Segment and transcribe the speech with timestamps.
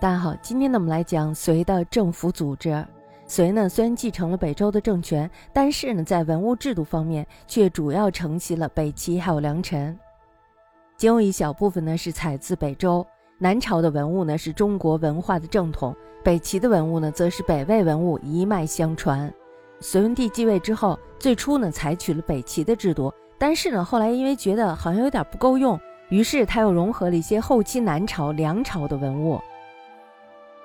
[0.00, 2.84] 大家好，今天呢我们来讲隋的政府组织。
[3.24, 9.96] 隋呢虽然继承了北周的政权，但是呢在文物制度方面却主要承袭了北齐还有梁陈，
[10.96, 13.06] 仅有一小部分呢是采自北周。
[13.38, 15.94] 南朝的文物呢是中国文化的正统，
[16.24, 19.32] 北齐的文物呢则是北魏文物一脉相传。
[19.78, 25.78] 隋文帝继位之后，最初呢采取了北齐的制度，但是呢后来因为觉得好像有点不够用，
[26.12, 29.40] 于是他又融合了一些后期南朝、梁朝的文物。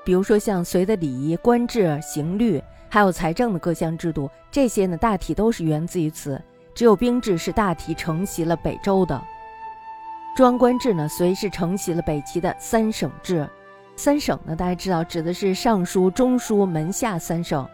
[0.03, 6.41] 比如说像隋的礼仪、官制、刑律，还有财政的各项制度，这些呢大体都是源自于此。
[6.75, 9.23] 只有兵制是大体承袭了北周的。
[10.35, 13.49] 中央官制呢，隋是承袭了北齐的三省制。
[13.95, 17.65] 三省呢，大家知道指的是尚书、中书、门下三省，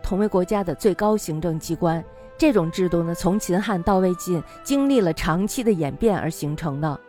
[0.00, 2.02] 同为国家的最高行政机关。
[2.38, 7.00] 这种制度呢，从秦汉到魏晋，经历了长期的演变而形成的。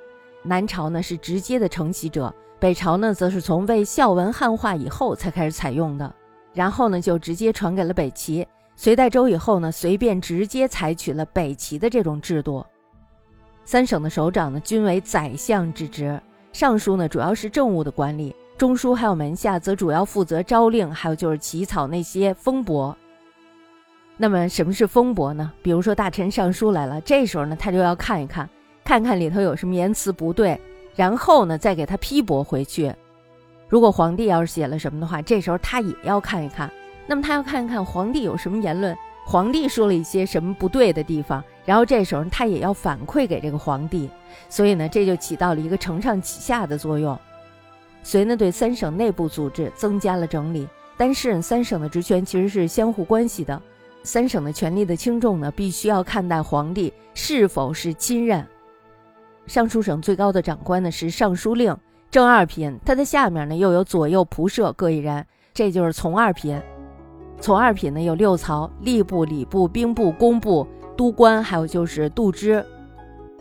[0.43, 2.33] 南朝呢是直接的承袭者。
[2.59, 6.11] 北朝呢，则是从魏孝文汉化以后才开始采用的，
[6.53, 8.47] 然后呢，就直接传给了北齐。
[8.75, 12.65] 隋代周以后呢，随便直接采取了北齐的这种制度。
[13.63, 16.19] 三省的首长呢，均为宰相之职。
[16.51, 22.97] 尚书呢，主要是政务的管理；中书还有门下，则主要负责诏令，还有就是起草那些封驳。
[24.15, 25.51] 那么，什么是封驳呢？
[25.61, 28.49] 比如说大臣上书来了，这时候呢，他就要看一看，
[28.87, 30.57] 看看里头有什么言辞不对。
[30.95, 32.91] 然后呢，再给他批驳回去。
[33.67, 36.71] 如果皇帝要是写了什么的话，这时候他也要看一看。
[37.05, 44.09] 那么他要看一看皇帝有什么言论，皇帝说了一些什么不对的地方，然后这时候他也要反馈给这个皇帝。
[44.47, 47.19] 所以呢，这就起到了一个承上启下的作用。
[48.03, 50.65] 隋呢，对三省内部组织增加了整理，
[50.95, 53.61] 但是三省的职权其实是相互关系的。
[54.03, 58.43] 三省的权力的轻重呢，必须要看待皇帝是否是亲任。
[59.47, 61.75] 尚书省最高的长官呢是尚书令，
[62.11, 62.77] 正二品。
[62.85, 66.61] 他的下面呢又有左右仆射各一人，这就是从二品。
[67.39, 70.67] 从二品呢有六曹：吏部、礼部、兵部、工部、
[70.97, 72.63] 都官，还有就是度支。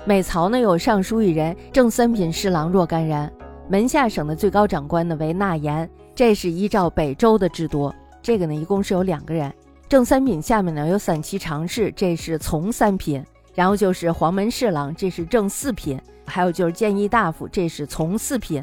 [0.05, 3.33] 每曹呢有尚书一人，正三品侍郎若干人。
[3.69, 7.93] 门下省的最高长官呢为纳言，这是依照北周的制度。
[8.23, 9.53] 这个呢一共是有两个人。
[9.89, 13.25] 正三品下面呢有散骑常侍，这是从三品。
[13.57, 18.63] 然后就是黄门侍郎，这是正四品；还有就是谏议大夫，这是从四品。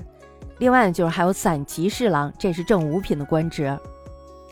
[0.59, 3.77] 另外就是还有散骑侍郎，这是正五品的官职。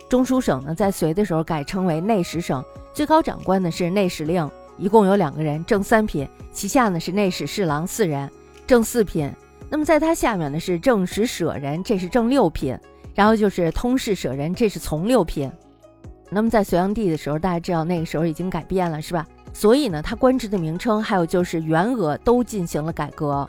[0.10, 2.62] 中书省呢，在隋的时候改称为内史省，
[2.94, 6.28] 最高长官呢是内史令，一共有两个人，正三品。
[6.52, 8.30] 其下呢是内史侍郎四人，
[8.68, 9.32] 正四品。
[9.70, 12.78] 那么在他下面呢是正史舍人，这是正六品。
[13.14, 15.52] 然后就是通事舍人，这是从六品。
[16.30, 19.28] 那么在隋炀帝的时候，大家知道那个时候已经改变了，是吧？
[19.54, 23.48] 所以呢，他官职的名称还有就是员额都进行了改革。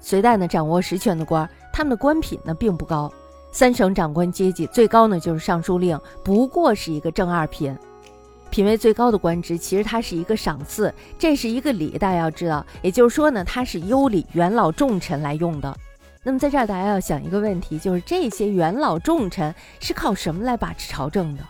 [0.00, 3.12] 隋代呢，掌握实权的官，他们的官品呢并不高。
[3.52, 7.76] 三省长官阶级最高呢就是尚书令，不过是一个正二品，
[8.48, 12.64] 品位最高的官职，其实它是一个赏赐，这是一个礼，大家要知道。
[12.80, 15.76] 也就是说呢，它是优礼元老重臣来用的。
[16.22, 21.42] 那么在这儿，大家要想一个问题，就是这些元老重臣是靠什么来把持朝政的？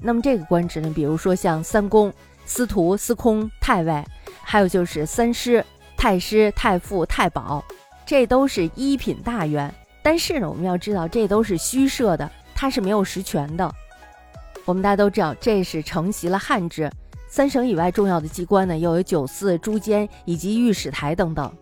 [0.00, 2.12] 那么这个官职呢，比如说像三公。
[2.48, 4.02] 司徒、司空、太尉，
[4.42, 5.62] 还有就是三师、
[5.98, 7.62] 太师、太傅、太保，
[8.06, 9.72] 这都是一品大员。
[10.02, 13.70] 但是呢，我们要知道，这都是虚设的，它是没有实权的。
[14.64, 16.90] 我们大家都知道，这是承袭了汉制。
[17.28, 21.52] 三省以外重要的机关呢，又有九寺、诸监以及御史台等等。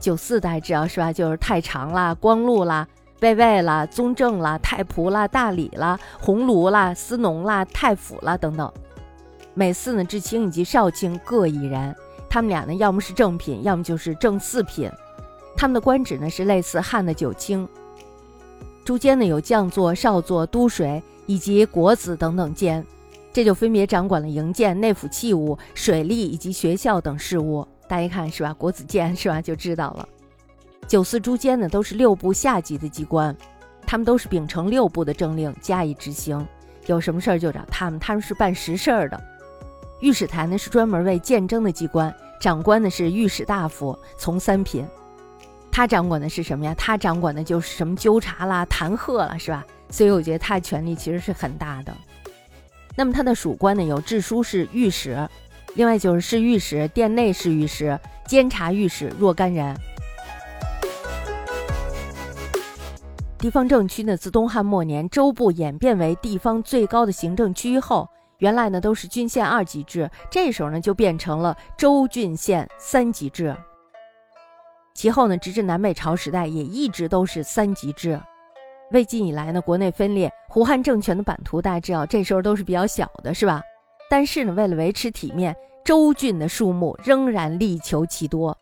[0.00, 1.12] 九寺大家知道是吧？
[1.12, 2.88] 就是太常啦、光禄啦、
[3.20, 8.72] 卫尉啦、宗正啦、太仆啦、大理啦、鸿胪啦、司农啦、太府啦等等。
[9.58, 11.92] 每四呢，至卿以及少卿各一人，
[12.30, 14.88] 他们俩呢，要么是正品，要么就是正四品。
[15.56, 17.66] 他们的官职呢，是类似汉的九卿。
[18.84, 22.86] 诸监呢，有将作、少作、都水以及国子等等监，
[23.32, 27.66] 这就分别掌管了营建、内府器物、水利以及学校等事务。
[27.88, 28.54] 大家一看是吧？
[28.54, 29.42] 国子监是吧？
[29.42, 30.08] 就知道了。
[30.86, 33.36] 九司诸监呢，都是六部下级的机关，
[33.84, 36.46] 他们都是秉承六部的政令加以执行，
[36.86, 39.20] 有什么事儿就找他们，他们是办实事儿的。
[40.00, 44.86] 御史台呢是专门为谏争的机关，长官呢是御史大夫，从三品。
[45.72, 46.74] 他掌管的是什么呀？
[46.78, 49.66] 他掌管的就是什么纠察啦、弹劾了，是吧？
[49.90, 51.92] 所以我觉得他的权力其实是很大的。
[52.94, 55.28] 那么他的属官呢有治书侍御史，
[55.74, 59.76] 另外就是侍御史、殿内侍御史、监察御史若干人。
[63.36, 68.08] 地方政区呢自东汉末年州部演变为地方最高的行政区后。
[68.38, 73.54] 原来呢都是郡县二级制，这时候呢就变成了州郡县三级制。
[74.94, 78.20] 其后呢，直至南北朝时代，也一直都是三级制。
[78.92, 83.60] 魏晋以来呢，国内分裂，胡汉政权的版图大家知道，这时候都是比较小的，是吧？
[84.08, 85.54] 但是呢，为了维持体面，
[85.84, 88.56] 州郡的数目仍然力求其多。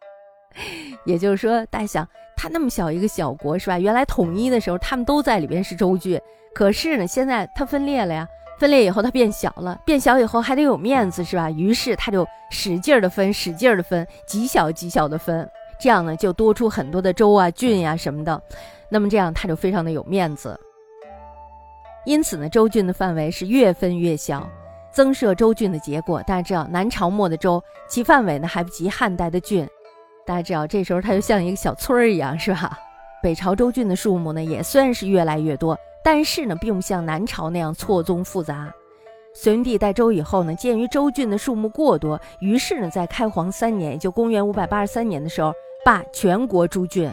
[1.04, 3.78] 也就是说，大家想，他那么小一个小国，是吧？
[3.78, 6.20] 原来统一的时候，他们都在里边是州郡，
[6.54, 8.26] 可是呢，现在它分裂了呀，
[8.58, 11.50] 分裂以后它变小了，变小以后还得有面子，是吧？
[11.50, 15.48] 于是他就使劲儿的分，使劲儿的分，极小极小的分，
[15.78, 18.40] 这样呢，就多出很多的州啊、郡呀什么的。
[18.88, 20.58] 那么这样他就非常的有面子，
[22.04, 24.48] 因此呢，州郡的范围是越分越小，
[24.92, 29.68] 增设州郡的结果，大家知道南朝末的州，其范围呢还不及汉代的郡，
[30.24, 32.78] 大家知道这时候它就像一个小村儿一样，是吧？
[33.22, 35.76] 北朝州郡的数目呢也算是越来越多，
[36.06, 38.72] 但是呢并不像南朝那样错综复杂。
[39.34, 45.52] 隋文帝代周以后呢，鉴于州郡的数目过多，于是呢在开皇三年，也就公元五百八十三年的时候，
[45.84, 47.10] 罢全国诸郡。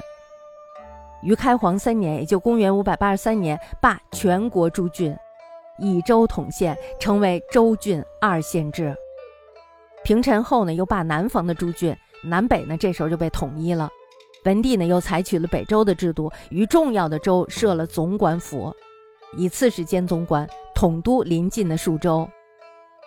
[1.24, 5.18] 于开皇三年，也就公元五百八十三年，罢全国诸郡，
[5.80, 8.96] 以州统县，成为州郡二县制。
[10.04, 13.90] 平陈后呢，又罢南方的诸郡，南北呢这时候就被统一了。
[14.46, 18.76] 文帝呢又采取了北周的制度，于重要的州设了总管府，
[19.38, 22.28] 以刺史兼总管统督临近的数州。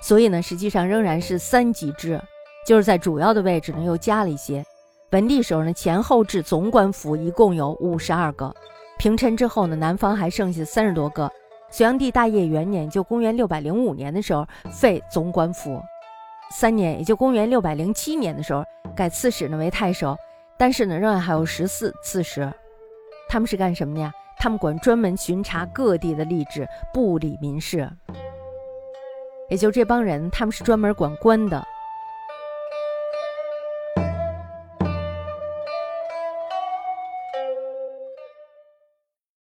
[0.02, 2.20] 所以呢，实际上仍然是三级制，
[2.66, 4.64] 就是在主要的位置呢又加了一些。
[5.12, 8.54] 文帝时候呢，前后置总管府一共有五十二个。
[8.98, 11.30] 平陈之后呢，南方还剩下三十多个。
[11.70, 15.80] 隋炀帝大业元年，就公元六百零五年的时候废总管府，
[16.50, 20.16] 三年，也就公元六百零七年的时候改刺史呢为太守，
[20.58, 22.52] 但是呢仍然还有十四刺史。
[23.28, 24.12] 他们是干什么的呀？
[24.38, 27.90] 他们管专门巡查各地的吏治，不理民事。
[29.48, 31.64] 也就这帮人，他们是专门管官的。